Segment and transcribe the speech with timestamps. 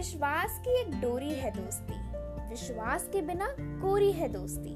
[0.00, 1.94] विश्वास की एक डोरी है दोस्ती।
[2.50, 3.46] विश्वास के बिना
[3.82, 4.70] कोरी है दोस्ती।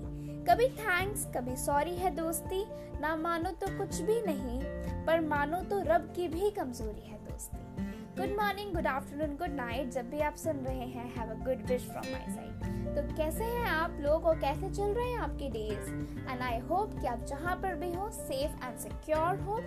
[0.45, 2.65] कभी थैंक्स कभी सॉरी है दोस्ती।
[3.01, 4.61] ना मानो तो कुछ भी नहीं,
[5.07, 7.87] पर मानो तो रब की भी कमज़ोरी है दोस्ती।
[8.19, 11.67] Good morning good afternoon good night जब भी आप सुन रहे हैं have a good
[11.67, 15.51] wish from my side तो कैसे हैं आप लोग और कैसे चल रहे हैं आपके
[15.51, 15.91] डेज़
[16.31, 19.61] एंड आई होप कि आप जहाँ पर भी हो सेफ़ एंड सिक्योर हो।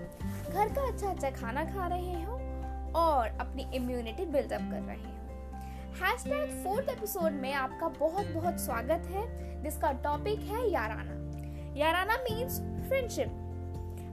[0.54, 2.42] घर का अच्छा अच्छा खाना खा रहे हो
[2.96, 5.16] और अपनी इम्यूनिटी बिल्डअप कर रहे हैं।
[5.98, 9.22] हैशटैग फोर्थ एपिसोड में आपका बहुत बहुत स्वागत है।
[9.64, 11.14] जिसका टॉपिक है याराना।
[11.78, 13.28] याराना means friendship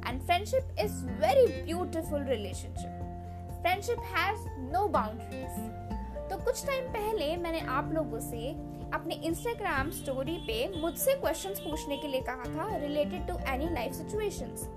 [0.07, 7.61] and friendship is very beautiful relationship friendship has no boundaries तो कुछ टाइम पहले मैंने
[7.61, 8.51] आप लोगों से
[8.95, 13.93] अपने इंस्टाग्राम स्टोरी पे मुझसे क्वेश्चंस पूछने के लिए कहा था related to any life
[13.93, 14.69] situations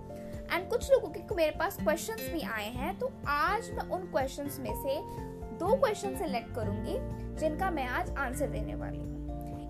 [0.54, 4.60] and कुछ लोगों के मेरे पास क्वेश्चंस भी आए हैं तो आज मैं उन क्वेश्चंस
[4.60, 5.28] में से
[5.60, 6.98] दो क्वेश्चन सिलेक्ट करूँगी,
[7.40, 9.16] जिनका मैं आज आंसर देने वाली हूँ।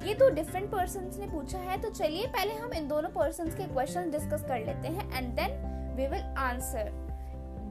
[0.04, 3.68] ये तो डिफरेंट पर्सन ने पूछा है तो चलिए पहले हम इन दोनों पर्सन के
[3.68, 6.92] क्वेश्चन डिस्कस कर लेते हैं and then we will answer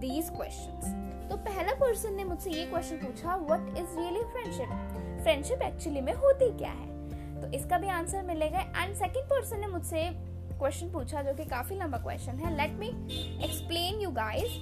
[0.00, 5.62] these question तो पहला पर्सन ने मुझसे ये क्वेश्चन पूछा what is really friendship friendship
[5.62, 6.95] actually में होती क्या है?
[7.41, 10.03] तो इसका भी आंसर मिलेगा एंड सेकंड पर्सन ने मुझसे
[10.58, 12.89] क्वेश्चन पूछा, जो कि काफ़ी लंबा क्वेश्चन है। Let me
[13.45, 14.56] explain you guys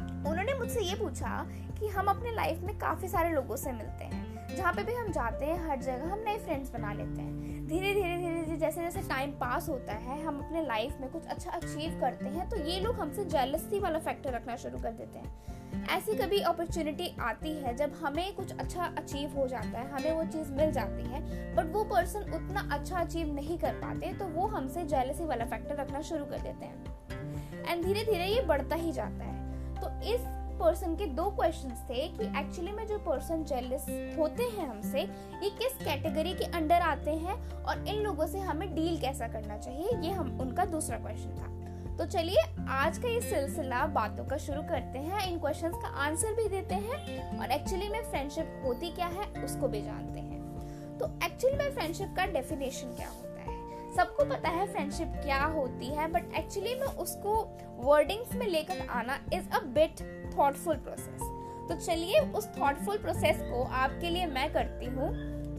[0.00, 1.46] उन्होंने मुझसे ये पूछा
[1.78, 4.24] कि हम अपने लाइफ में काफ़ी सारे लोगों से मिलते हैं।
[4.56, 7.92] जहाँ पे भी हम जाते हैं, हर जगह हम नए फ्रेंड्स बना लेते हैं। धीरे
[7.94, 11.50] धीरे धीरे धीरे, जैसे जैसे टाइम पास होता है, हम अपने लाइफ में कुछ अच्छा
[11.50, 15.54] अचीव करते हैं तो ये लोग हमसे जेलसी वाला फैक्टर रखना शुरू कर देते हैं।
[15.90, 20.24] ऐसी कभी अपॉर्चुनिटी आती है जब हमें कुछ अच्छा अचीव हो जाता है, हमें वो
[20.24, 24.46] चीज़ मिल जाती है बट वो पर्सन उतना अच्छा अचीव नहीं कर पाते तो वो
[24.46, 28.92] हमसे जेलसी वाला फैक्टर रखना शुरू कर देते हैं। एंड धीरे धीरे ये बढ़ता ही
[28.92, 29.34] जाता है।
[29.74, 30.20] तो इस
[30.58, 33.86] पर्सन के दो क्वेश्चन थे कि एक्चुअली में जो पर्सन जेलस
[34.18, 35.00] होते हैं हमसे,
[35.42, 39.58] ये किस कैटेगरी के अंडर आते हैं और इन लोगों से हमें डील कैसा करना
[39.58, 44.36] चाहिए, ये हम, उनका दूसरा क्वेश्चन था। तो चलिए, आज का ये सिलसिला बातों का
[44.36, 48.90] शुरू करते हैं। इन क्वेश्चंस का आंसर भी देते हैं और एक्चुअली में फ्रेंडशिप होती
[48.90, 53.94] क्या है, उसको भी जानते हैं। तो एक्चुअली में फ्रेंडशिप का डेफिनेशन क्या होता है?
[53.96, 57.34] सबको पता है फ्रेंडशिप क्या होती है बट एक्चुअली में उसको
[57.78, 60.00] वर्डिंग्स में लेकर आना is a bit
[60.38, 61.20] thoughtful process
[61.68, 65.08] तो चलिए उस थॉटफुल प्रोसेस को आपके लिए मैं करती हूँ,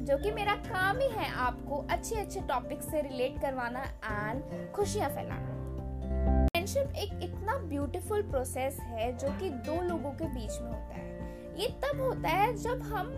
[0.05, 5.09] जो कि मेरा काम ही है आपको अच्छे अच्छे टॉपिक से रिलेट करवाना एंड खुशियाँ
[5.09, 5.55] फैलाना।
[6.47, 11.05] फ्रेंडशिप एक इतना ब्यूटीफुल प्रोसेस है, जो कि दो लोगों के बीच में होता है।
[11.59, 13.11] ये तब होता है जब हम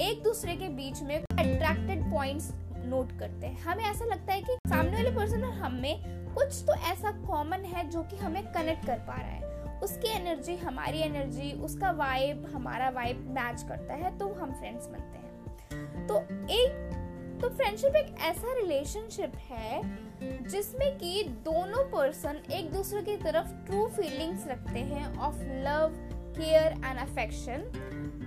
[0.00, 2.50] एक दूसरे के बीच में अट्रैक्टेड पॉइंट्स
[2.84, 6.62] नोट करते हैं। हमें ऐसा लगता है कि सामने वाले पर्सन और हम में कुछ
[6.66, 9.48] तो ऐसा कॉमन है, जो कि हमें कनेक्ट कर पा रहा है।
[9.82, 15.18] उसकी एनर्जी हमारी एनर्जी उसका वाइब हमारा वाइब मैच करता है तो हम फ्रेंड्स बनते
[15.18, 16.18] हैं। तो
[16.52, 16.88] एक
[17.42, 19.80] तो फ्रेंडशिप एक ऐसा रिलेशनशिप है,
[20.48, 25.94] जिसमें कि दोनों पर्सन एक दूसरे की तरफ़ ट्रू फीलिंग्स रखते हैं of love
[26.36, 27.64] care and affection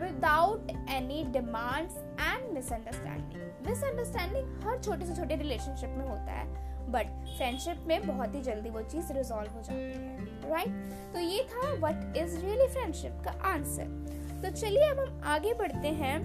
[0.02, 7.08] without any demands and misunderstanding misunderstanding हर छोटे से छोटे रिलेशनशिप में होता है। बट
[7.28, 11.74] फ्रेंडशिप में बहुत ही जल्दी वो चीज़ रिजॉल्व हो जाती है राइट तो ये था
[11.74, 13.86] व्हाट इज़ रियली फ्रेंडशिप का आंसर
[14.44, 16.16] तो चलिए अब हम आगे बढ़ते हैं।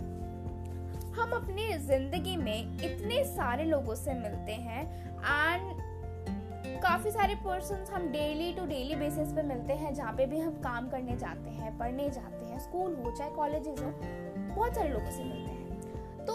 [1.12, 4.82] हम अपनी ज़िंदगी में इतने सारे लोगों से मिलते हैं
[5.16, 5.86] एंड
[6.82, 10.54] काफ़ी सारे पर्सन हम डेली टू डेली बेसिस पे मिलते हैं, जहाँ पे भी हम
[10.62, 13.91] काम करने जाते हैं, पढ़ने जाते हैं स्कूल हो, चाहे कॉलेजेस हो,
[14.54, 16.34] बहुत सारे लोगों से मिलते हैं। तो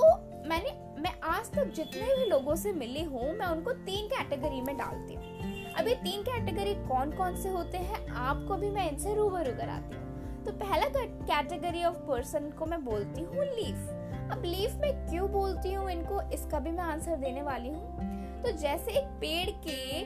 [0.50, 0.70] मैंने
[1.04, 5.14] मैं आज तक जितने भी लोगों से मिली हूँ, मैं उनको तीन कैटेगरी में डालती
[5.14, 9.52] हूँ। अब ये तीन कैटेगरी कौन कौन से होते हैं, आपको भी मैं इनसे रूबरू
[9.58, 15.06] कराती हूँ। तो पहला कैटेगरी ऑफ़ पर्सन को मैं बोलती हूँ, लीफ। अब लीफ में
[15.08, 19.50] क्यों बोलती हूँ इनको, इसका भी मैं आंसर देने वाली हूँ। तो जैसे एक पेड़
[19.68, 20.04] के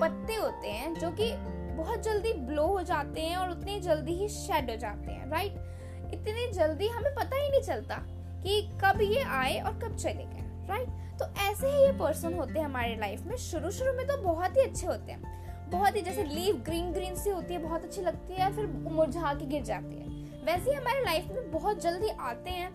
[0.00, 1.32] पत्ते होते हैं, जो कि
[1.76, 6.14] बहुत जल्दी ब्लो हो जाते हैं और उतनी जल्दी ही शेड हो जाते हैं राइट
[6.14, 7.96] इतनी जल्दी हमें पता ही नहीं चलता
[8.42, 10.37] कि कब ये आए और कब चले गए।
[10.68, 10.88] राइट
[11.18, 14.56] तो ऐसे ही ये पर्सन होते हैं हमारे लाइफ में। शुरू शुरू में तो बहुत
[14.56, 18.02] ही अच्छे होते हैं। बहुत ही जैसे लीव ग्रीन ग्रीन सी होती है, बहुत अच्छी
[18.02, 20.06] लगती है, फिर मुरझा के गिर जाती है।
[20.44, 22.70] वैसे ही हमारे लाइफ में बहुत जल्दी आते हैं।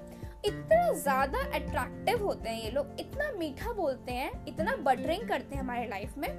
[0.45, 5.62] इतना ज़्यादा अट्रैक्टिव होते हैं ये लोग। इतना मीठा बोलते हैं, इतना बटरिंग करते हैं
[5.62, 6.30] हमारे लाइफ में।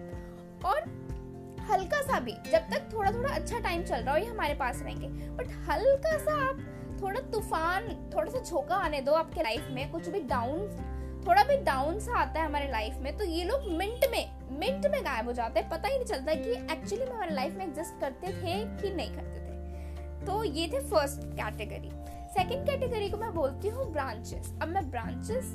[0.61, 0.81] और
[1.71, 4.83] हल्का सा भी, जब तक थोड़ा थोड़ा अच्छा टाइम चल रहा हो, ये हमारे पास
[4.83, 6.59] रहेंगे। बट हल्का सा आप
[7.03, 10.69] थोड़ा तूफ़ान, थोड़ा सा झोंका आने दो आपके लाइफ में, कुछ भी डाउन
[11.27, 14.87] थोड़ा भी डाउन सा आता है हमारे लाइफ में तो ये लोग मिनट में मिनट
[14.87, 17.65] में गायब हो जाते हैं। पता ही नहीं चलता कि एक्चुअली में हमारे लाइफ में
[17.67, 21.91] एग्जिस्ट करते थे कि नहीं करते थे। तो ये थे फ़र्स्ट कैटेगरी
[22.35, 25.53] सेकंड कैटेगरी को मैं बोलती हूँ ब्रांचेस अब मैं ब्रांचेस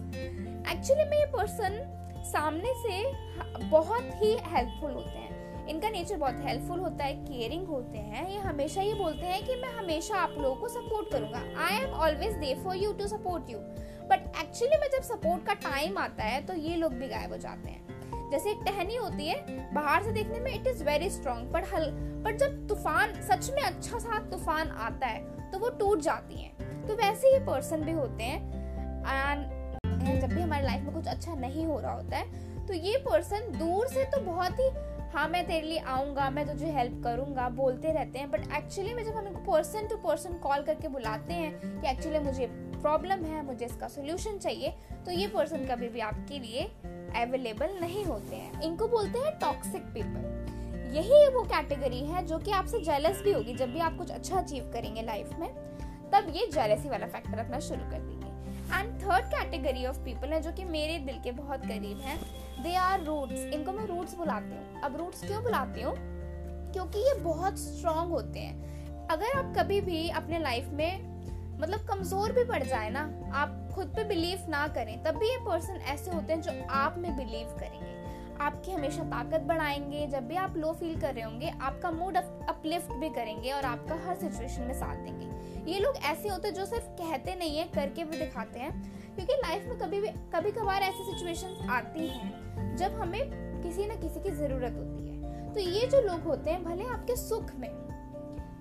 [0.71, 1.79] एक्चुअली में ये पर्सन
[2.25, 7.97] सामने से बहुत ही हेल्पफुल होते हैं। इनका नेचर बहुत हेल्पफुल होता है केयरिंग होते
[7.97, 11.75] हैं। ये हमेशा ये बोलते हैं कि मैं हमेशा आप लोगों को सपोर्ट करूँगा। I
[11.75, 13.59] am always there for you to support you
[14.49, 17.69] actually में जब सपोर्ट का टाइम आता है तो ये लोग भी गायब हो जाते
[17.69, 19.35] हैं। जैसे एक टहनी होती है,
[19.73, 21.85] बाहर से देखने में it is very strong but hull
[22.23, 26.85] but जब तूफ़ान, सच में अच्छा सा तूफ़ान आता है तो वो टूट जाती हैं।
[26.87, 28.39] तो वैसे ही पर्सन भी होते हैं
[29.01, 32.97] एंड जब भी हमारी लाइफ में कुछ अच्छा नहीं हो रहा होता है तो ये
[33.05, 34.69] पर्सन दूर से तो बहुत ही
[35.13, 39.03] हाँ मैं तेरे लिए आऊँगा, मैं तुझे हेल्प करूँगा, बोलते रहते हैं। बट एक्चुअली में
[39.03, 42.45] जब हम पर्सन टू पर्सन कॉल करके बुलाते हैं कि एक्चुअली मुझे
[42.81, 44.73] प्रॉब्लम है, मुझे इसका सोल्यूशन चाहिए
[45.05, 46.63] तो ये पर्सन कभी भी आपके लिए
[47.15, 50.37] अवेलेबल नहीं होते हैं। इनको बोलते हैं टॉक्सिक पीपल
[50.89, 54.37] यही वो कैटेगरी है जो कि आपसे जेलस भी होगी जब भी आप कुछ अच्छा
[54.37, 55.49] अचीव करेंगे लाइफ में,
[56.11, 58.27] तब ये जेलसी वाला फैक्टर अपना शुरू कर देंगे।
[58.69, 62.17] And third category of people है जो कि मेरे दिल के बहुत करीब हैं।
[62.63, 65.93] दे आर रूट्स इनको मैं रूट्स बुलाती हूँ। अब रूट्स क्यों बुलाती हूँ?
[66.73, 71.08] क्योंकि ये बहुत स्ट्रांग होते हैं। अगर आप कभी भी अपने लाइफ में
[71.59, 73.01] मतलब कमज़ोर भी पड़ जाए ना,
[73.33, 76.95] आप खुद पे बिलीव ना करें, तब भी ये पर्सन ऐसे होते हैं जो आप
[76.97, 77.87] में बिलीव करेंगे।
[78.41, 82.91] आपकी हमेशा ताकत बढ़ाएँगे, जब भी आप लो फील कर रहे होंगे, आपका मूड अपलिफ्ट
[82.91, 86.65] भी करेंगे और आपका हर सिचुएशन में साथ देंगे। ये लोग ऐसे होते हैं जो
[86.65, 88.71] सिर्फ़ कहते नहीं है, करके भी दिखाते हैं,
[89.15, 93.21] क्योंकि लाइफ में कभी भी कभी कभार ऐसी सिचुएशंस आती हैं, जब हमें
[93.63, 97.15] किसी न किसी की ज़रूरत होती है। तो ये जो लोग होते हैं, भले आपके
[97.15, 97.88] सुख में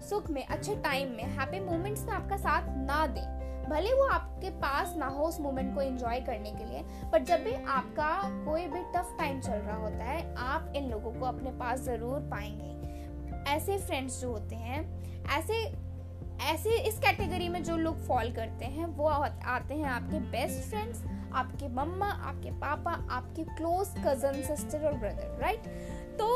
[0.00, 3.20] सुख में, अच्छे टाइम में हैप्पी मोमेंट्स में आपका साथ ना दे।
[3.68, 7.42] भले वो आपके पास ना हो उस मोमेंट को एंजॉय करने के लिए पर जब
[7.44, 8.12] भी आपका
[8.44, 12.20] कोई भी टफ टाइम चल रहा होता है, आप इन लोगों को अपने पास ज़रूर
[12.30, 14.80] पाएँगे। ऐसे फ्रेंड्स जो होते हैं,
[15.38, 15.62] ऐसे
[16.42, 21.02] ऐसे इस कैटेगरी में जो लोग फॉल करते हैं, वो आते हैं आपके बेस्ट फ्रेंड्स
[21.34, 25.66] आपके मम्मा, आपके पापा, आपके क्लोज कज़न सिस्टर और ब्रदर राइट
[26.18, 26.28] तो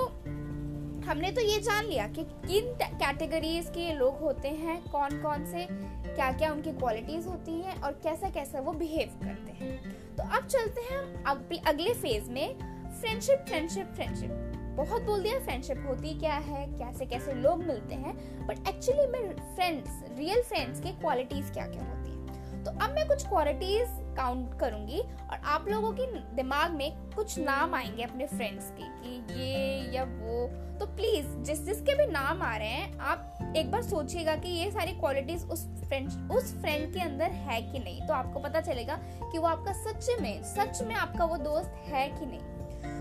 [1.05, 5.67] हमने तो ये जान लिया कि किन कैटेगरीज के लोग होते हैं कौन कौन से
[5.71, 10.47] क्या क्या उनकी क्वालिटीज होती हैं और कैसा कैसा वो बिहेव करते हैं। तो अब
[10.47, 12.57] चलते हैं हम अगले फ़ेज़ में।
[13.01, 14.31] फ्रेंडशिप फ्रेंडशिप फ्रेंडशिप
[14.77, 18.15] बहुत बोल दिया फ्रेंडशिप होती क्या है कैसे कैसे लोग मिलते हैं
[18.47, 23.07] बट एक्चुअली में फ्रेंड्स रियल फ्रेंड्स के क्वालिटीज क्या क्या होती है। तो अब मैं
[23.09, 26.07] कुछ क्वालिटीज काउंट करूँगी और आप लोगों के
[26.37, 30.47] दिमाग में कुछ नाम आएँगे अपने फ्रेंड्स के कि ये, या वो।
[30.79, 34.71] तो प्लीज़ जिस जिसके भी नाम आ रहे हैं, आप एक बार सोचिएगा कि ये
[34.71, 38.97] सारी क्वालिटीज उस फ्रेंड उस फ्रेंड के अंदर है कि नहीं। तो आपको पता चलेगा
[39.23, 42.52] कि वो आपका सच में सच में आपका वो दोस्त है कि नहीं।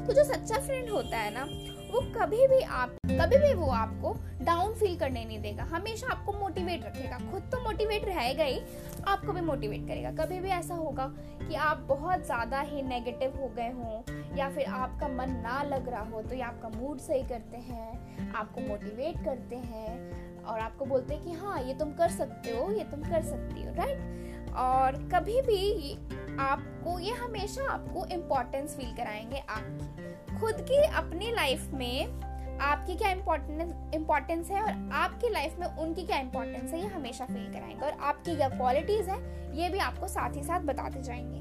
[0.01, 1.43] तो जो सच्चा फ्रेंड होता है ना,
[1.91, 6.33] वो कभी भी आप, कभी भी वो आपको डाउन फील करने नहीं देगा। हमेशा आपको
[6.33, 8.59] मोटिवेट रखेगा। खुद तो मोटिवेट रहेगा ही,
[9.07, 11.07] आपको भी मोटिवेट करेगा। कभी भी ऐसा होगा
[11.41, 14.01] कि आप बहुत ज़्यादा ही नेगेटिव हो गए हों,
[14.37, 18.31] या फिर आपका मन ना लग रहा हो तो ये आपका मूड सही करते हैं,
[18.33, 22.71] आपको मोटिवेट करते हैं, और आपको बोलते हैं कि हाँ ये तुम कर सकते हो,
[22.71, 25.97] ये तुम कर सकती हो राइट और कभी भी
[26.39, 33.09] आपको, ये हमेशा आपको इम्पोर्टेंस फील कराएँगे आपकी। खुद की अपनी लाइफ में आपकी क्या
[33.09, 37.85] इम्पोर्टेंस इम्पोर्टेंस है और आपकी लाइफ में उनकी क्या इम्पोर्टेंस है, ये हमेशा फील कराएँगे
[37.85, 39.17] और आपकी क्या क्वालिटीज है,
[39.57, 41.39] ये भी आपको साथ ही साथ बताते जाएँगे।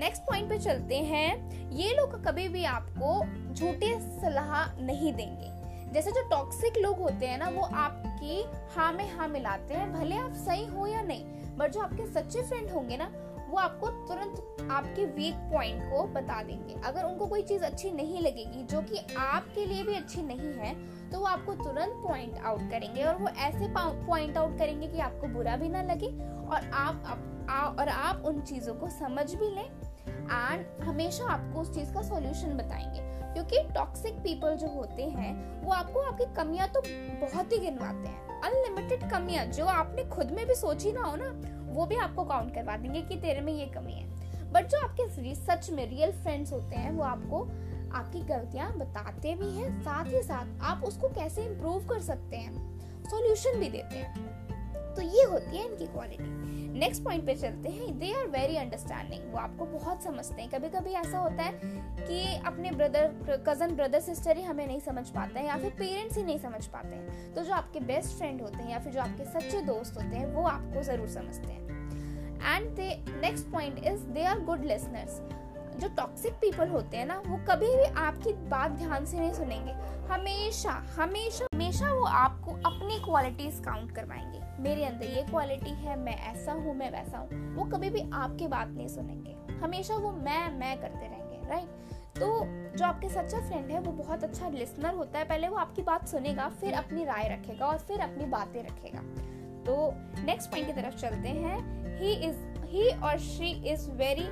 [0.00, 3.18] नेक्स्ट पॉइंट पे चलते हैं। ये लोग कभी भी आपको
[3.54, 5.52] झूठे सलाह नहीं देंगे।
[5.92, 8.44] जैसे जो टॉक्सिक लोग होते हैं ना, वो आपकी
[8.76, 11.24] हाँ में हाँ मिलाते हैं, भले आप सही हो या नहीं
[11.58, 13.10] बट जो आपके सच्चे फ्रेंड होंगे ना
[13.54, 18.20] वो आपको तुरंत आपके वीक पॉइंट को बता देंगे। अगर उनको कोई चीज़ अच्छी नहीं
[18.20, 20.72] लगेगी जो कि आपके लिए भी अच्छी नहीं है
[21.10, 25.28] तो वो आपको तुरंत पॉइंट आउट करेंगे और वो ऐसे पॉइंट आउट करेंगे कि आपको
[25.28, 26.06] बुरा भी ना लगे
[26.46, 31.60] और आप, आप आ, और आप उन चीज़ों को समझ भी लें एंड हमेशा आपको
[31.60, 33.00] उस चीज़ का सॉल्यूशन बताएँगे।
[33.32, 36.82] क्योंकि टॉक्सिक पीपल जो होते हैं वो आपको आपकी कमियाँ तो
[37.20, 41.30] बहुत ही गिनवाते हैं। अनलिमिटेड कमियाँ जो आपने खुद में भी सोची ना हो ना
[41.74, 45.34] वो भी आपको काउंट करवा देंगे कि तेरे में ये कमी है। बट जो आपके
[45.34, 47.42] सच में रियल फ्रेंड्स होते हैं, वो आपको
[47.94, 52.52] आपकी गलतियाँ बताते भी हैं, साथ ही साथ आप उसको कैसे इम्प्रूव कर सकते हैं
[53.04, 54.32] सॉल्यूशन भी देते हैं।
[54.94, 59.32] तो ये होती है इनकी क्वालिटी नेक्स्ट पॉइंट पे चलते हैं। दे आर वेरी अंडरस्टैंडिंग
[59.32, 61.52] वो आपको बहुत समझते हैं। कभी कभी ऐसा होता है
[61.98, 66.16] कि अपने ब्रदर कज़न ब्रदर सिस्टर ही हमें नहीं समझ पाते हैं या फिर पेरेंट्स
[66.16, 69.00] ही नहीं समझ पाते हैं। तो जो आपके बेस्ट फ्रेंड होते हैं या फिर जो
[69.00, 71.63] आपके सच्चे दोस्त होते हैं, वो आपको ज़रूर समझते हैं।
[72.46, 75.20] And the next point is they are good listeners
[75.80, 79.72] जो टॉक्सिक पीपल होते हैं ना, वो कभी भी आपकी बात ध्यान से नहीं सुनेंगे।
[80.08, 86.16] हमेशा हमेशा हमेशा वो आपको अपनी क्वालिटीज काउंट करवाएँगे। मेरे अंदर ये क्वालिटी है, मैं
[86.32, 90.58] ऐसा हूँ, मैं वैसा हूँ। वो कभी भी आपकी बात नहीं सुनेंगे। हमेशा वो मैं
[90.58, 91.68] मैं करते रहेंगे राइट
[92.18, 92.26] तो
[92.78, 96.08] जो आपके सच्चा फ्रेंड है, वो बहुत अच्छा लिसनर होता है। पहले वो आपकी बात
[96.08, 99.00] सुनेगा, फिर अपनी राय रखेगा और फिर अपनी बातें रखेगा।
[99.64, 102.36] तो नेक्स्ट पॉइंट की तरफ़ चलते हैं। ही इज़
[102.66, 104.26] ही और she is very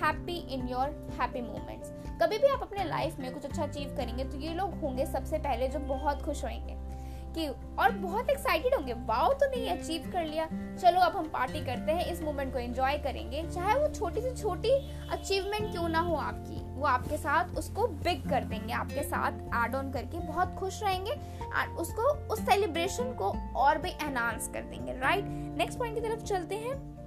[0.00, 4.24] happy in your happy moments कभी भी आप अपने लाइफ में कुछ अच्छा अचीव करेंगे
[4.24, 6.88] तो ये लोग होंगे सबसे पहले जो बहुत खुश होंगे
[7.34, 7.48] कि,
[7.78, 10.44] और बहुत एक्साइटेड होंगे। वाओ तो नहीं अचीव कर लिया।
[10.76, 14.36] चलो, अब हम पार्टी करते हैं। इस मोमेंट को एंजॉय करेंगे। चाहे वो छोटी से
[14.36, 14.70] छोटी
[15.08, 19.74] अचीवमेंट क्यों ना हो आपकी, वो आपके साथ उसको बिग कर देंगे। आपके साथ एड
[19.74, 21.10] ऑन करके बहुत खुश रहेंगे
[21.56, 25.24] और उसको, उस सेलिब्रेशन को और भी एनहांस कर देंगे। राइट
[25.58, 26.97] नेक्स्ट पॉइंट की तरफ़ चलते हैं।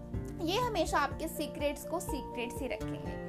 [0.44, 3.20] ये हमेशा आपके सीक्रेट्स को सीक्रेट्स ही रखेंगे।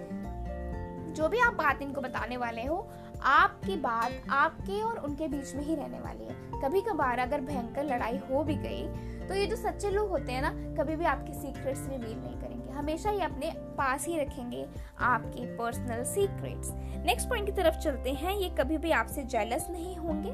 [1.13, 2.77] जो भी आप बात इनको बताने वाले हो,
[3.23, 7.85] आपकी बात आपके और उनके बीच में ही रहने वाली है। कभी कभार अगर भयंकर
[7.85, 11.33] लड़ाई हो भी गई तो ये जो सच्चे लोग होते हैं ना, कभी भी आपके
[11.33, 14.65] सीक्रेट्स रिवील नहीं करेंगे। हमेशा ये अपने पास ही रखेंगे
[15.01, 16.71] आपके पर्सनल सीक्रेट्स
[17.07, 20.33] नेक्स्ट पॉइंट की तरफ़ चलते हैं, ये कभी भी आपसे जेलस नहीं होंगे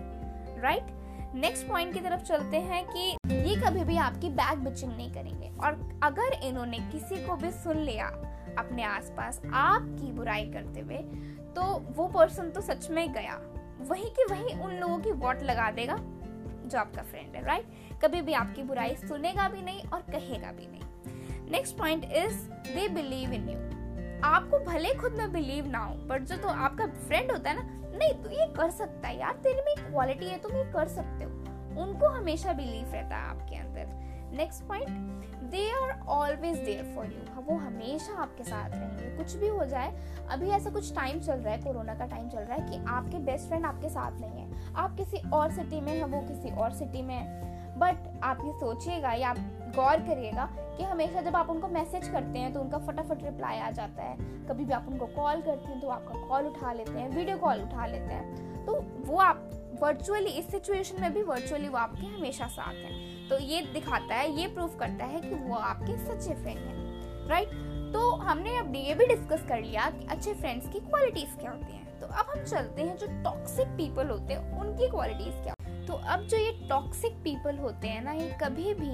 [0.61, 0.97] राइट
[1.35, 3.01] नेक्स्ट पॉइंट की तरफ़ चलते हैं कि
[3.33, 7.77] ये कभी भी आपकी बैक बिचिंग नहीं करेंगे। और अगर इन्होंने किसी को भी सुन
[7.77, 8.07] लिया
[8.59, 10.99] अपने आसपास आपकी बुराई करते हुए
[11.55, 11.63] तो
[11.97, 13.35] वो पर्सन तो सच में गया।
[13.81, 18.21] वही की वही उन लोगों की वोट लगा देगा जो आपका फ्रेंड है राइट कभी
[18.23, 22.35] भी आपकी बुराई सुनेगा भी नहीं और कहेगा भी नहीं। Next point is
[22.75, 23.59] they believe in you
[24.25, 27.88] आपको भले खुद में बिलीव ना हो बट जो तो आपका फ्रेंड होता है ना
[27.99, 31.25] नहीं, तू ये कर सकता है यार, तेरे में क्वालिटी है, तुम ये कर सकते
[31.25, 31.31] हो।
[31.83, 33.87] उनको हमेशा बिलीव रहता है आपके अंदर।
[34.37, 34.89] Next point
[35.43, 39.93] they are always there for you वो हमेशा आपके साथ रहेंगे। कुछ भी हो जाए,
[40.31, 43.19] अभी ऐसा कुछ टाइम चल रहा है, कोरोना का टाइम चल रहा है कि आपके
[43.19, 46.73] बेस्ट फ्रेंड आपके साथ नहीं है। आप किसी और सिटी में हैं, वो किसी और
[46.73, 49.37] सिटी में है। बट आप ये सोचिएगा, या आप
[49.73, 53.71] गौर करिएगा कि हमेशा जब आप उनको मैसेज करते हैं तो उनका फटाफट रिप्लाई आ
[53.71, 54.17] जाता है।
[54.49, 57.63] कभी भी आप उनको कॉल करते हैं तो आपका कॉल उठा लेते हैं वीडियो कॉल
[57.63, 59.51] उठा लेते हैं। तो वो आप
[59.83, 64.31] वर्चुअली इस सिचुएशन में भी वर्चुअली वो आपके हमेशा साथ हैं। तो ये दिखाता है,
[64.33, 67.49] ये प्रूफ करता है कि वो आपके सच्चे फ्रेंड हैं राइट
[67.93, 71.73] तो हमने अब ये भी डिस्कस कर लिया कि अच्छे फ्रेंड्स की क्वालिटीज क्या होती
[71.73, 75.55] हैं। तो अब हम चलते हैं, जो टॉक्सिक पीपल होते हैं, उनकी क्वालिटीज क्या
[75.87, 78.91] तो अब जो ये टॉक्सिक पीपल होते हैं ना, ये कभी भी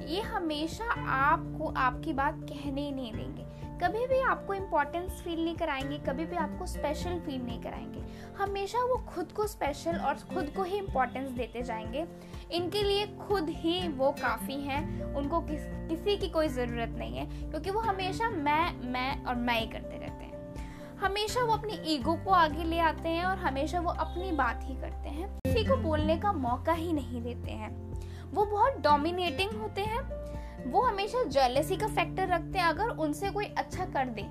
[0.00, 3.46] ये हमेशा आपको आपकी बात कहने ही नहीं देंगे।
[3.82, 8.02] कभी भी आपको इम्पोर्टेंस फील नहीं कराएँगे, कभी भी आपको स्पेशल फील नहीं कराएँगे।
[8.38, 12.06] हमेशा वो खुद को स्पेशल और खुद को ही इम्पोर्टेंस देते जाएँगे।
[12.52, 17.50] इनके लिए खुद ही वो काफ़ी हैं, उनको किस, किसी की कोई ज़रूरत नहीं है,
[17.50, 20.26] क्योंकि वो हमेशा मैं मैं और मैं ही करते रहते हैं।
[20.96, 24.74] हमेशा वो अपनी ईगो को आगे ले आते हैं और हमेशा वो अपनी बात ही
[24.74, 27.86] करते हैं। किसी को बोलने का मौका ही नहीं देते हैं।
[28.32, 30.00] वो बहुत डोमिनेटिंग होते हैं।
[30.64, 34.22] वो हमेशा जेलेसी का फैक्टर रखते हैं, अगर उनसे कोई अच्छा कर दे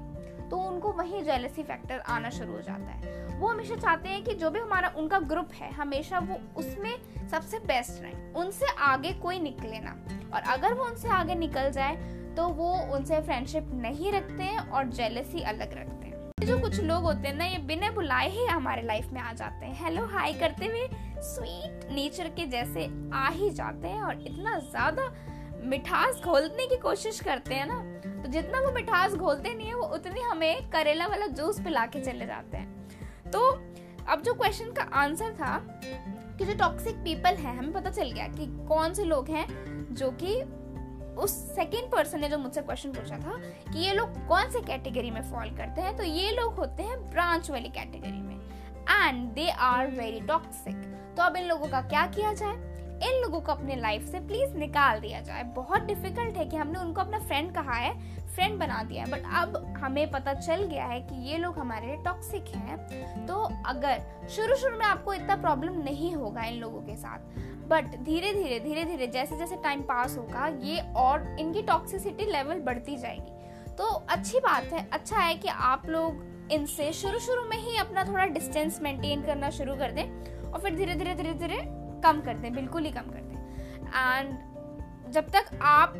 [0.50, 4.34] तो उनको वही जेलेसी फैक्टर आना शुरू हो जाता है। वो हमेशा चाहते हैं कि
[4.34, 9.40] जो भी हमारा उनका ग्रुप है, हमेशा वो उसमें सबसे बेस्ट रहे, उनसे आगे कोई
[9.40, 9.96] निकले ना।
[10.34, 11.96] और अगर वो उनसे आगे निकल जाए
[12.36, 16.05] तो वो उनसे फ्रेंडशिप नहीं रखते हैं और जेलेसी अलग रखते हैं।
[16.38, 19.65] जो कुछ लोग होते हैं ना, ये बिना बुलाए ही हमारे लाइफ में आ जाते
[19.65, 20.88] हैं। हेलो हाय करते हुए
[21.24, 25.04] स्वीट नेचर के जैसे आ ही जाते हैं और इतना ज़्यादा
[25.65, 27.80] मिठास घोलने की कोशिश करते हैं ना
[28.24, 32.01] तो जितना वो मिठास घोलते नहीं है, वो उतनी हमें करेला वाला जूस पिला के
[32.01, 33.50] चले जाते हैं। तो
[34.06, 35.58] अब जो क्वेश्चन का आंसर था
[36.38, 39.48] कि जो टॉक्सिक पीपल है, हमें पता चल गया कि कौन से लोग हैं
[39.94, 40.42] जो कि
[41.15, 43.38] उस सेकेंड पर्सन ने जो मुझसे क्वेश्चन पूछा था
[43.74, 47.00] कि ये लोग कौन से कैटेगरी में फॉल करते हैं तो ये लोग होते हैं
[47.10, 48.36] ब्रांच वाली कैटेगरी में।
[48.89, 50.75] And they are very toxic
[51.17, 52.75] तो अब इन लोगों का क्या किया जाए?
[52.98, 56.80] इन लोगों को अपने लाइफ से प्लीज़ निकाल दिया जाए। बहुत डिफ़िकल्ट है कि हमने
[56.80, 57.94] उनको अपना फ्रेंड कहा है
[58.28, 61.88] फ्रेंड बना दिया है। बट अब हमें पता चल गया है कि ये लोग हमारे
[61.88, 63.36] लिए टॉक्सिक हैं। तो
[63.66, 68.34] अगर शुरू शुरू में आपको इतना प्रॉब्लम नहीं होगा इन लोगों के साथ बट धीरे
[68.34, 73.74] धीरे धीरे धीरे जैसे जैसे टाइम पास होगा, ये और इनकी टॉक्सिसिटी लेवल बढ़ती जाएगी।
[73.75, 78.04] तो अच्छी बात है अच्छा है कि आप लोग इनसे शुरू शुरू में ही अपना
[78.04, 80.04] थोड़ा डिस्टेंस मेंटेन करना शुरू कर दें
[80.52, 81.58] और फिर धीरे धीरे धीरे धीरे
[82.02, 83.36] कम कर दें बिल्कुल ही कम कर दें
[83.88, 85.94] एंड जब तक आप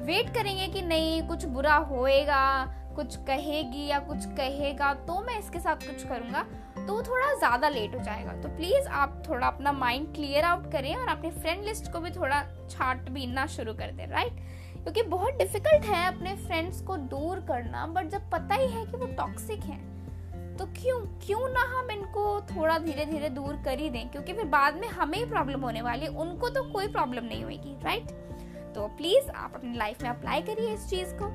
[0.00, 2.64] वेट करेंगे कि नहीं, कुछ बुरा होएगा,
[2.96, 6.42] कुछ कहेगी या कुछ कहेगा तो मैं इसके साथ कुछ करूँगा
[6.78, 10.94] तो थोड़ा ज़्यादा लेट हो जाएगा। तो प्लीज़ आप थोड़ा अपना माइंड क्लियर आउट करें
[10.96, 14.40] और अपने फ्रेंड लिस्ट को भी थोड़ा छाट बीनना शुरू कर दें राइट
[14.82, 18.96] क्योंकि बहुत डिफ़िकल्ट है अपने फ्रेंड्स को दूर करना बट जब पता ही है कि
[18.96, 19.95] वो टॉक्सिक हैं
[20.56, 24.08] तो क्यों क्यों ना हम इनको थोड़ा धीरे धीरे दूर कर ही दें?
[24.08, 27.76] क्योंकि फिर बाद में हमें ही प्रॉब्लम होने वाली उनको तो कोई प्रॉब्लम नहीं होगी
[27.84, 28.10] राइट
[28.74, 31.28] तो प्लीज़ आप अपनी लाइफ में अप्लाई करिए इस चीज़ को।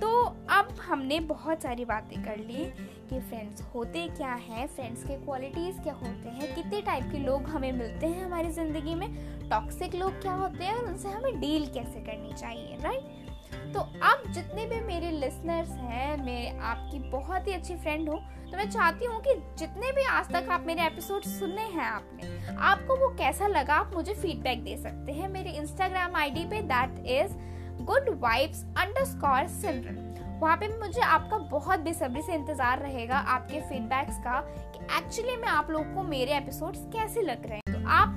[0.00, 0.10] तो
[0.50, 2.64] अब हमने बहुत सारी बातें कर ली
[3.10, 7.48] कि फ्रेंड्स होते क्या हैं फ्रेंड्स के क्वालिटीज़ क्या होते हैं, कितने टाइप के लोग
[7.48, 9.08] हमें मिलते हैं हमारी ज़िंदगी में
[9.50, 13.29] टॉक्सिक लोग क्या होते हैं और उनसे हमें डील कैसे करनी चाहिए राइट
[13.74, 18.18] तो अब जितने भी मेरे लिसनर्स हैं, मैं आपकी बहुत ही अच्छी फ्रेंड हूँ
[18.50, 22.56] तो मैं चाहती हूँ कि जितने भी आज तक आप मेरे एपिसोड सुने हैं आपने,
[22.56, 26.98] आपको वो कैसा लगा आप मुझे फीडबैक दे सकते हैं मेरे इंस्टाग्राम आईडी पे that
[27.06, 27.36] is
[27.84, 28.64] good vibes
[29.04, 34.40] underscore Simran वहाँ पे मुझे आपका बहुत बेसब्री से इंतज़ार रहेगा आपके फीडबैक्स का
[34.74, 38.16] कि एक्चुअली में आप लोगों को मेरे एपिसोड्स कैसे लग रहे हैं। तो आप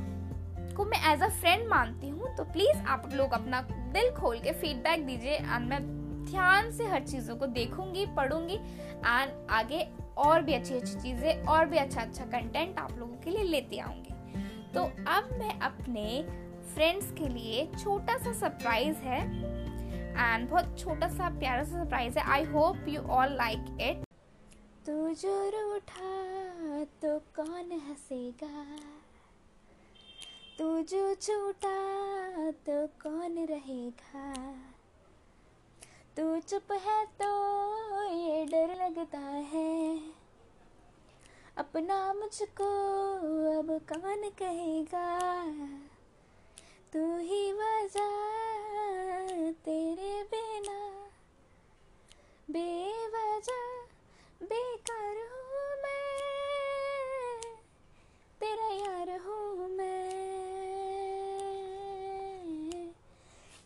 [0.77, 3.61] को मैं एज अ फ्रेंड मानती हूँ तो प्लीज़ आप लोग अपना
[3.93, 5.81] दिल खोल के फीडबैक दीजिए एंड मैं
[6.25, 9.87] ध्यान से हर चीज़ों को देखूँगी, पढ़ूँगी एंड आगे
[10.17, 13.79] और भी अच्छी अच्छी चीज़ें और भी अच्छा अच्छा कंटेंट आप लोगों के लिए लेती
[13.79, 14.09] आऊँगी।
[14.73, 16.23] तो अब मैं अपने
[16.73, 19.21] फ्रेंड्स के लिए छोटा सा सरप्राइज़ है
[20.13, 24.05] एंड बहुत छोटा सा प्यारा सा सरप्राइज़ है। I hope you all like it
[24.85, 28.65] तू जो रूठा तो कौन हंसेगा?
[30.59, 31.77] तू जो छूटा
[32.51, 34.33] तो कौन रहेगा?
[36.17, 37.29] तू चुप है तो
[38.13, 39.97] ये डर लगता है।
[41.57, 42.69] अपना मुझको
[43.59, 45.07] अब कौन कहेगा?
[46.93, 48.13] तू ही वजह
[49.51, 50.79] तेरे बिना।
[52.49, 53.65] बेवजह,
[54.43, 56.03] बेकार हूँ मैं।
[58.39, 59.93] तेरा यार हूँ मैं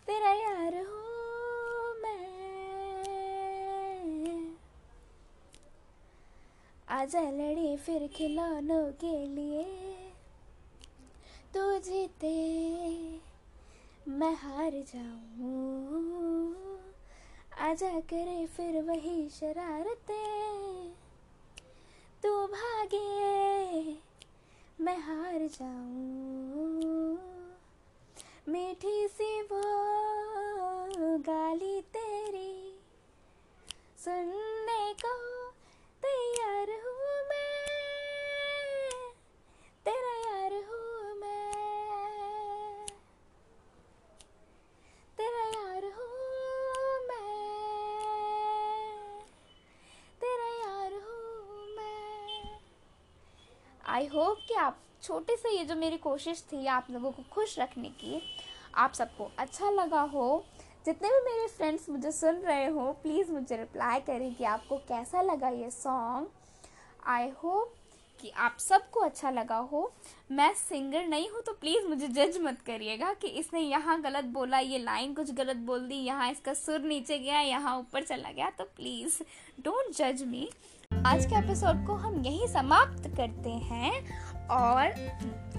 [0.08, 2.28] तेरा यार हूँ मैं
[7.08, 9.64] आजा लड़ी फिर खिलौनों के लिए।
[11.54, 12.32] तू जीते,
[14.10, 16.56] मैं हार जाऊँ।
[17.60, 20.20] आजा करे फिर वही शरारते।
[22.24, 23.96] तू भागे,
[24.82, 27.18] मैं हार जाऊँ।
[28.50, 29.64] मीठी सी वो
[31.30, 32.54] गाली तेरी
[34.00, 35.16] सुनने को
[36.04, 37.64] तैयार हूँ मैं
[39.86, 42.86] तेरा यार हूँ मैं
[45.18, 47.24] तेरा यार हूँ मैं
[50.22, 52.60] तेरा यार हूँ मैं
[53.98, 57.58] आई होप कि आप छोटे से ये जो मेरी कोशिश थी आप लोगों को खुश
[57.60, 58.22] रखने की,
[58.76, 60.44] आप सबको अच्छा लगा हो।
[60.86, 65.22] जितने भी मेरे फ्रेंड्स मुझे सुन रहे हो प्लीज़ मुझे रिप्लाई करें कि आपको कैसा
[65.22, 66.28] लगा ये सॉन्ग
[67.08, 67.74] आई होप
[68.20, 69.92] कि आप सबको अच्छा लगा हो।
[70.32, 74.60] मैं सिंगर नहीं हूँ तो प्लीज़ मुझे जज मत करिएगा कि इसने यहाँ गलत बोला,
[74.60, 78.50] ये लाइन कुछ गलत बोल दी, यहाँ इसका सुर नीचे गया, यहाँ ऊपर चला गया
[78.50, 79.22] तो प्लीज़
[79.60, 80.50] डोंट जज मी
[81.08, 83.92] आज के एपिसोड को हम यही समाप्त करते हैं
[84.48, 84.94] और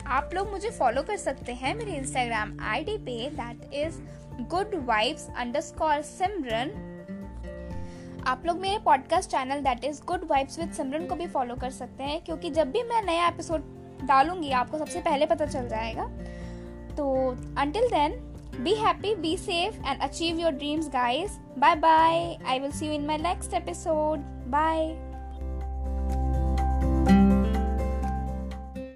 [0.06, 3.96] आप लोग मुझे फॉलो कर सकते हैं मेरे इंस्टाग्राम आईडी पे that is
[4.50, 5.28] good vibes
[5.60, 6.72] underscore Simran
[8.26, 11.70] आप लोग मेरे podcast channel that is good vibes with Simran को भी फॉलो कर
[11.70, 13.64] सकते हैं, क्योंकि जब भी मैं नया एपिसोड
[14.04, 16.04] डालूँगी, आपको सबसे पहले पता चल जाएगा।
[16.96, 18.20] तो until then
[18.60, 22.92] be happy be safe and achieve your dreams guys bye bye I will see you
[22.92, 25.07] in my next episode bye